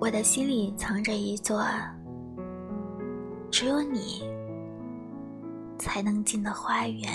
[0.00, 1.60] 我的心里藏着一座，
[3.50, 4.22] 只有你
[5.76, 7.10] 才能进的花园。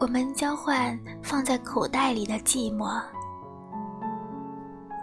[0.00, 3.00] 我们交换放在口袋里的寂寞、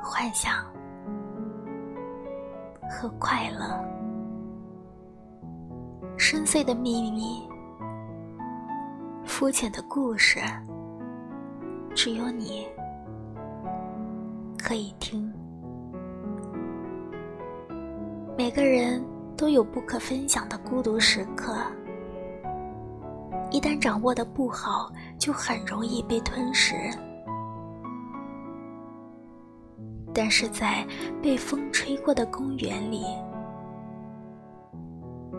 [0.03, 0.53] 幻想
[2.89, 3.79] 和快乐，
[6.17, 7.49] 深邃的秘密、
[9.23, 10.41] 肤浅的故事，
[11.95, 12.67] 只有你。
[14.61, 15.31] 可以听。
[18.37, 19.03] 每个人
[19.35, 21.57] 都有不可分享的孤独时刻，
[23.49, 26.75] 一旦掌握的不好，就很容易被吞噬。
[30.13, 30.85] 但是在
[31.21, 33.03] 被风吹过的公园里，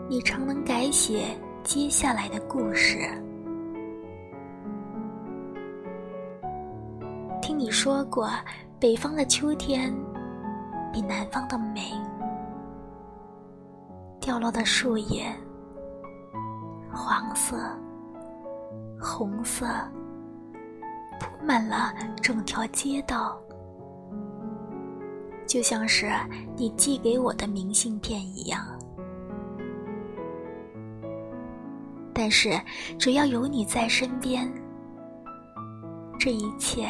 [0.09, 1.23] 你常能改写
[1.63, 2.99] 接下来的故事。
[7.41, 8.27] 听你说过。
[8.83, 9.89] 北方的秋天
[10.91, 11.89] 比南方的美，
[14.19, 15.33] 掉落的树叶，
[16.91, 17.55] 黄色、
[19.01, 19.65] 红色，
[21.17, 23.39] 铺满了整条街道，
[25.47, 26.11] 就像是
[26.57, 28.67] 你寄给我的明信片一样。
[32.13, 32.49] 但是
[32.99, 34.45] 只要有你在身边，
[36.19, 36.83] 这一切。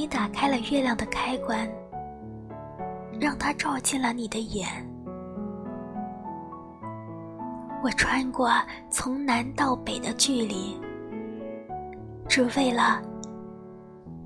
[0.00, 1.70] 你打开了月亮的开关，
[3.20, 4.66] 让它照进了你的眼。
[7.84, 8.48] 我穿过
[8.90, 10.74] 从南到北的距离，
[12.30, 13.02] 只为了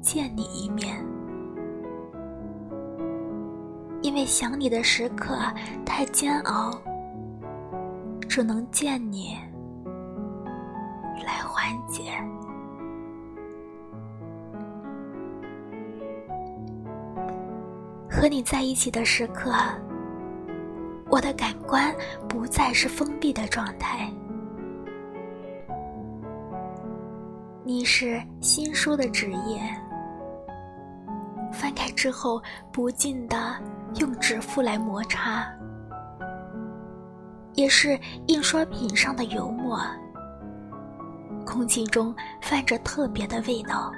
[0.00, 0.96] 见你一面。
[4.02, 5.36] 因为想你的时刻
[5.84, 6.70] 太煎熬，
[8.28, 9.36] 只能见你
[11.26, 12.02] 来缓解。
[18.14, 19.52] 和你在一起的时刻，
[21.10, 21.92] 我的感官
[22.28, 24.08] 不再是封闭的状态。
[27.64, 29.60] 你是新书的纸页，
[31.52, 32.40] 翻开之后
[32.72, 33.56] 不禁的
[33.96, 35.44] 用指腹来摩擦，
[37.54, 37.98] 也是
[38.28, 39.76] 印刷品上的油墨，
[41.44, 43.90] 空气中泛着特别的味道。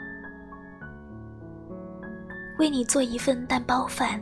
[2.58, 4.20] 为你做一份蛋包饭，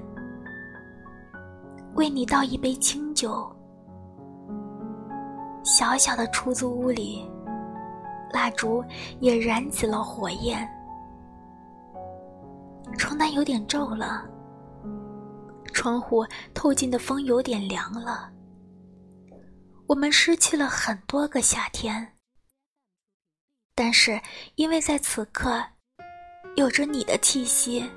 [1.94, 3.50] 为你倒一杯清酒。
[5.64, 7.28] 小小的出租屋里，
[8.32, 8.84] 蜡烛
[9.20, 10.68] 也燃起了火焰。
[12.98, 14.24] 床单有点皱了，
[15.72, 18.30] 窗户透进的风有点凉了。
[19.86, 22.14] 我们失去了很多个夏天，
[23.76, 24.20] 但是
[24.56, 25.62] 因为在此刻，
[26.56, 27.88] 有着你的气息。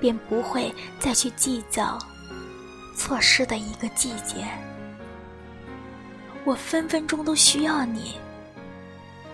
[0.00, 1.96] 便不会再去计较
[2.96, 4.44] 错失的一个季节。
[6.44, 8.14] 我分分钟都需要你，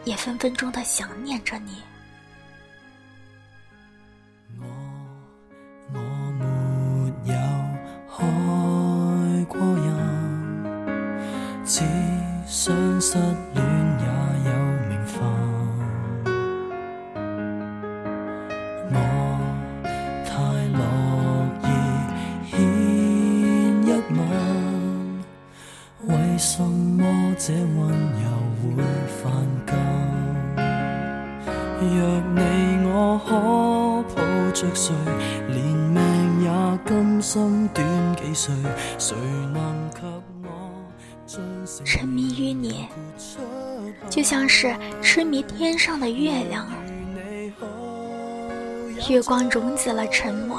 [0.04, 1.76] 也分分钟的想念着你。
[4.60, 4.66] 我
[5.94, 6.00] 我
[6.32, 6.44] 没
[7.32, 7.34] 有
[9.46, 9.58] 过
[11.64, 11.80] 只
[12.46, 12.70] 想
[13.00, 13.16] 失
[13.54, 13.83] 恋。
[26.34, 28.26] 为什么这温柔
[28.58, 29.32] 会犯
[29.64, 30.64] 禁
[31.96, 33.16] 若你我
[34.08, 34.92] 可抱着睡
[35.46, 36.50] 连命也
[36.84, 37.86] 甘心短
[38.16, 38.52] 几岁
[38.98, 39.16] 谁
[39.52, 40.00] 能给
[40.42, 40.88] 我
[41.24, 42.88] 尽情沉迷于你
[44.10, 46.66] 就像是痴迷天上的月亮
[49.08, 50.58] 月光溶解了沉默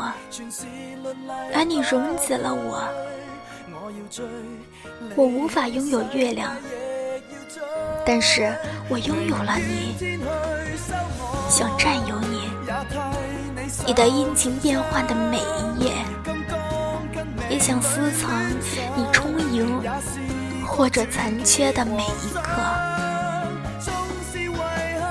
[1.54, 2.90] 而你溶解了我
[5.16, 6.56] 我无法拥有月亮，
[8.06, 8.52] 但是
[8.90, 9.96] 我拥有了你，
[11.50, 12.50] 想占有你，
[13.86, 15.92] 你的阴晴变幻的每一夜，
[17.48, 18.32] 也想私藏
[18.96, 19.80] 你充盈
[20.66, 22.62] 或者残缺的每一刻。